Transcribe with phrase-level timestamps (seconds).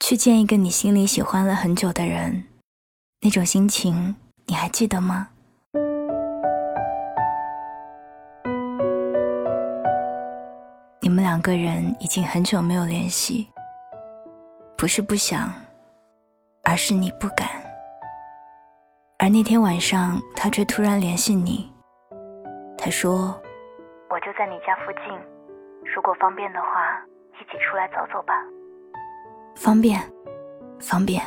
[0.00, 2.44] 去见一个你心里喜欢了很久的人，
[3.22, 4.14] 那种心情
[4.46, 5.28] 你还记得吗？
[11.00, 13.48] 你们两个人已经很久没有联系，
[14.76, 15.52] 不是不想，
[16.62, 17.48] 而是你不敢。
[19.18, 21.72] 而那天晚上，他却突然联系你，
[22.76, 23.40] 他说
[24.10, 25.18] ：“我就在你家附近，
[25.94, 27.00] 如果方便的话，
[27.40, 28.34] 一起出来走走吧。”
[29.56, 29.98] 方便，
[30.78, 31.22] 方便。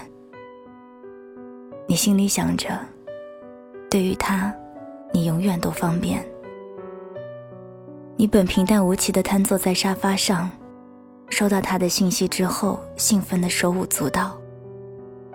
[1.88, 2.80] 你心里想着，
[3.90, 4.54] 对于他，
[5.12, 6.24] 你永远都方便。
[8.16, 10.48] 你本平淡无奇的瘫坐在沙发上，
[11.30, 14.40] 收到他的信息之后，兴奋的手舞足蹈。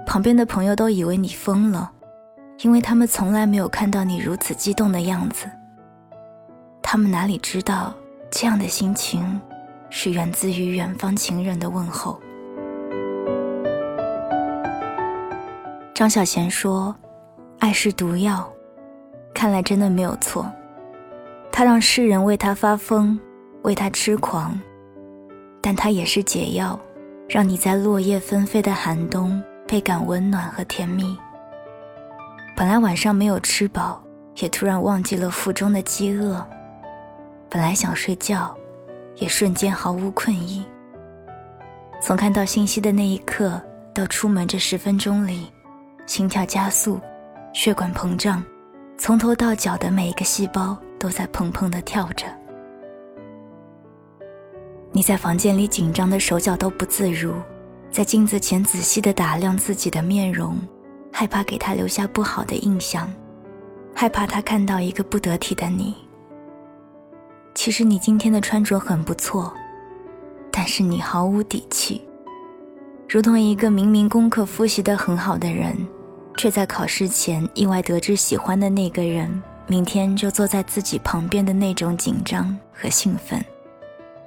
[0.07, 1.91] 旁边的朋友都以为你疯了，
[2.61, 5.51] 因为他们从来没有看到你如此激动的样子。
[6.81, 7.93] 他们哪里知道，
[8.31, 9.41] 这样的心情，
[9.91, 12.21] 是源自于远方情人的问候。
[16.05, 16.95] 张小娴说
[17.61, 18.47] ：“爱是毒药，
[19.33, 20.53] 看来真的没有错。
[21.51, 23.19] 它让世人为他发疯，
[23.63, 24.61] 为他痴狂，
[25.63, 26.79] 但它也是解药，
[27.27, 31.17] 让你在落叶纷飞的寒冬倍感温暖和甜蜜。
[32.55, 34.05] 本来晚上没有吃饱，
[34.43, 36.37] 也突然忘记了腹中的饥饿；
[37.49, 38.55] 本来想睡觉，
[39.17, 40.67] 也瞬间毫无困意。
[42.03, 43.59] 从看到信息的那一刻
[43.95, 45.51] 到出门这十分钟里。”
[46.07, 47.01] 心跳加速，
[47.53, 48.45] 血管膨胀，
[48.99, 52.27] 从头到脚的每一个细胞都在砰砰地跳着。
[54.93, 57.33] 你在房间里紧张的手脚都不自如，
[57.91, 60.57] 在镜子前仔细地打量自己的面容，
[61.11, 63.13] 害怕给他留下不好的印象，
[63.95, 65.95] 害怕他看到一个不得体的你。
[67.55, 69.53] 其实你今天的穿着很不错，
[70.53, 72.07] 但是你毫无底气，
[73.09, 75.75] 如同一个明明功课复习得很好的人。
[76.37, 83.43] 却在考试前意外得知喜欢的那个人明天就坐在自己旁边的那种紧张和兴奋，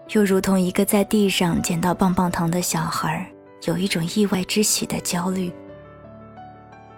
[0.09, 3.29] 又如同一个在地上捡到棒棒糖的小孩，
[3.65, 5.51] 有一种意外之喜的焦虑。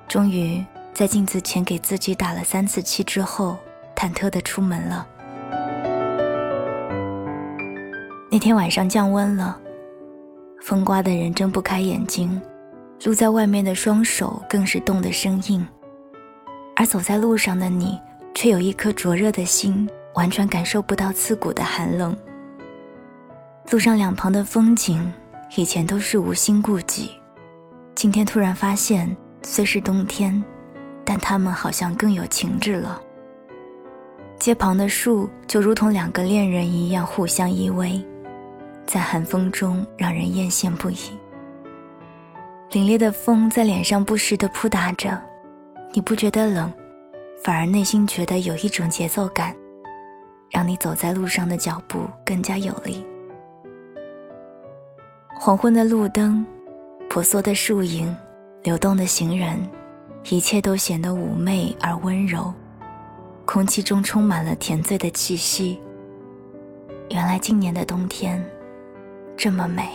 [0.07, 0.63] 终于
[0.93, 3.57] 在镜子前给自己打了三次气之后，
[3.95, 5.07] 忐忑地出门了。
[8.31, 9.59] 那天晚上降温了，
[10.61, 12.41] 风刮得人睁不开眼睛。
[13.03, 15.65] 露在外面的双手更是冻得生硬，
[16.75, 17.97] 而走在路上的你，
[18.35, 22.15] 却有一颗灼热的心，完全感受不到刺骨的寒冷。
[23.71, 25.11] 路上两旁的风景，
[25.55, 27.11] 以前都是无心顾及，
[27.95, 30.43] 今天突然发现，虽是冬天，
[31.05, 33.01] 但它们好像更有情致了。
[34.37, 38.03] 街旁的树就如同两个恋人一样互相依偎，
[38.85, 40.97] 在寒风中让人艳羡不已。
[42.71, 45.19] 凛冽的风在脸上不时地扑打着，
[45.91, 46.71] 你不觉得冷，
[47.43, 49.55] 反而内心觉得有一种节奏感，
[50.51, 53.03] 让你走在路上的脚步更加有力。
[55.33, 56.45] 黄昏的路灯，
[57.09, 58.15] 婆娑的树影，
[58.61, 59.59] 流动的行人，
[60.29, 62.53] 一切都显得妩媚而温柔，
[63.45, 65.81] 空气中充满了甜醉的气息。
[67.09, 68.39] 原来今年的冬天，
[69.35, 69.89] 这么美。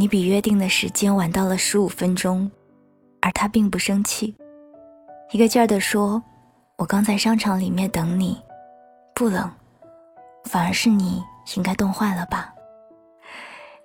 [0.00, 2.50] 你比约定的时间晚到了十五分钟，
[3.20, 4.34] 而他并不生气，
[5.30, 6.22] 一个劲儿地说
[6.78, 8.40] ：“我刚在商场里面等你，
[9.14, 9.50] 不冷，
[10.44, 11.22] 反而是你
[11.54, 12.50] 应该冻坏了吧？”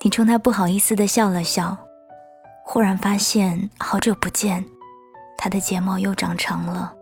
[0.04, 1.78] 你冲他不好意思地笑了笑，
[2.64, 4.64] 忽然发现好久不见，
[5.38, 6.96] 他的睫毛又长长了，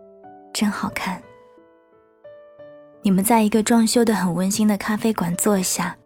[0.52, 1.22] 真好看。
[3.02, 5.96] 你们在一个装修的很温馨的咖啡馆坐下，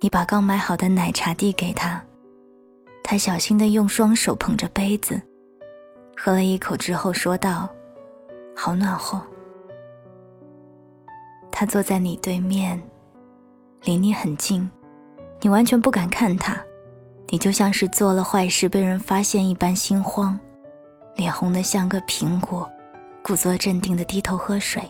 [0.00, 2.00] 你把刚买好的奶茶递给他。
[3.04, 5.20] 他小心地用双手捧着杯子，
[6.16, 7.68] 喝了一口之后说道
[8.56, 9.20] ：“好暖和。”
[11.50, 12.80] 他坐在你对面，
[13.82, 14.68] 离你很近，
[15.40, 16.58] 你完全不敢看他，
[17.28, 20.38] 你就像是做了坏事被人发现一般心慌，
[21.14, 22.70] 脸红得像个苹果，
[23.22, 24.82] 故作镇定地低头喝水，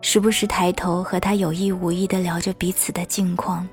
[0.00, 3.68] 时不时抬头和他有意无意地聊着彼此的近况。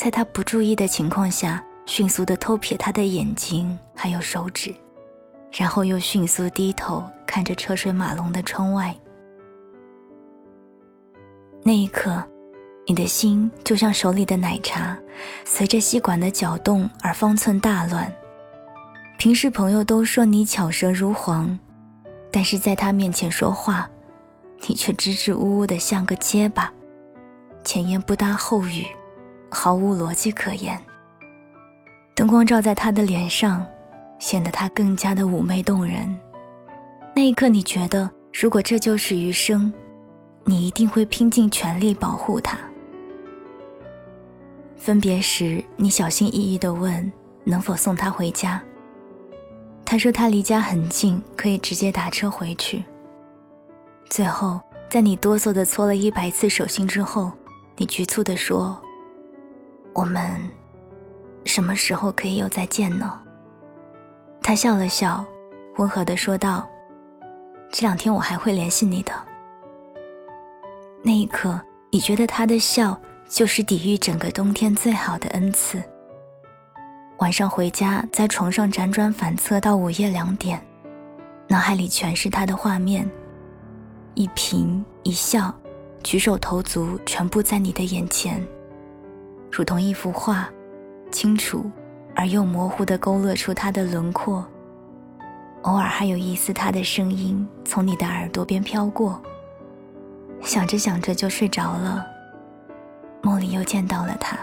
[0.00, 4.74] 在他不注意的情况下，迅速的偷瞥他的眼睛，还有手指，
[5.52, 8.96] 然后又迅速低头看着车水马龙的窗外。
[11.62, 12.24] 那一刻，
[12.86, 14.96] 你的心就像手里的奶茶，
[15.44, 18.10] 随着吸管的搅动而方寸大乱。
[19.18, 21.58] 平时朋友都说你巧舌如簧，
[22.30, 23.86] 但是在他面前说话，
[24.66, 26.72] 你却支支吾吾的像个结巴，
[27.62, 28.86] 前言不搭后语。
[29.50, 30.80] 毫无逻辑可言。
[32.14, 33.66] 灯光照在他的脸上，
[34.18, 36.18] 显得他更加的妩媚动人。
[37.14, 39.72] 那一刻，你觉得如果这就是余生，
[40.44, 42.58] 你一定会拼尽全力保护他。
[44.76, 47.12] 分别时，你小心翼翼地问
[47.44, 48.62] ：“能否送他回家？”
[49.84, 52.84] 他说：“他离家很近，可以直接打车回去。”
[54.08, 57.30] 最后，在你哆嗦地搓了一百次手心之后，
[57.76, 58.80] 你局促地说
[59.92, 60.40] ：“我们
[61.44, 63.20] 什么时候可以又再见呢？”
[64.42, 65.24] 他笑了笑，
[65.76, 66.68] 温和地说道
[67.70, 69.12] ：“这两天我还会联系你的。”
[71.02, 71.60] 那一刻，
[71.90, 72.98] 你觉得他的笑。
[73.30, 75.80] 就是抵御整个冬天最好的恩赐。
[77.18, 80.60] 晚上回家，在床上辗转反侧到午夜两点，
[81.46, 83.08] 脑海里全是他的画面，
[84.14, 85.54] 一颦一笑，
[86.02, 88.44] 举手投足全部在你的眼前，
[89.50, 90.48] 如同一幅画，
[91.10, 91.70] 清楚
[92.14, 94.46] 而又模糊地勾勒出他的轮廓，
[95.62, 99.20] 偶尔还有一丝他的声音从你的耳朵边飘过。
[100.42, 102.06] 想着想着就睡着了。
[103.22, 104.38] 梦里又见到了他。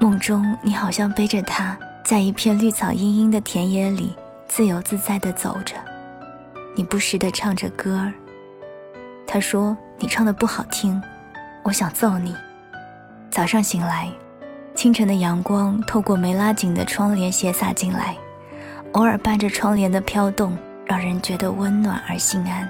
[0.00, 4.14] 梦中，你好像背着他，在一片绿草茵茵的田野里
[4.46, 5.74] 自由自在地走着。
[6.74, 8.12] 你不时地唱着歌儿。
[9.26, 11.02] 他说：“你唱的不好听，
[11.62, 12.36] 我想揍你。”
[13.36, 14.10] 早上醒来，
[14.74, 18.16] 清晨的阳光透过没拉紧的窗帘斜洒进来，
[18.92, 20.56] 偶尔伴着窗帘的飘动，
[20.86, 22.66] 让人觉得温暖而心安。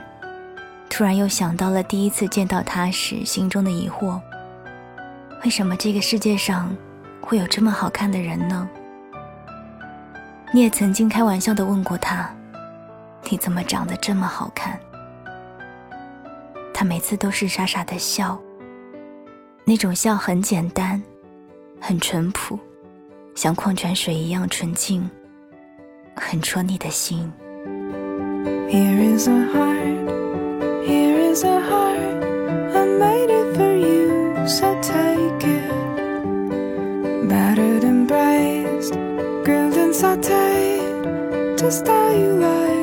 [0.90, 4.20] 突然又想到了第一次见到他时心中的疑惑。
[5.44, 6.76] 为什么这个世界上
[7.20, 8.68] 会有这么好看的人呢？
[10.52, 12.28] 你也曾经开玩笑的问过他
[13.30, 14.76] ：“你怎么长得这么好看？”
[16.74, 18.36] 他每次都是傻傻的笑，
[19.68, 21.02] 那种笑很简单，
[21.80, 22.56] 很淳朴，
[23.34, 25.10] 像矿泉水一样纯净，
[26.14, 27.32] 很戳你的心。
[28.70, 30.06] Here is a heart,
[30.86, 32.22] here is a heart,
[32.76, 35.68] I made it for you, so take it.
[37.28, 38.94] Battered and braised,
[39.44, 42.75] grilled and sauteed, just how you like.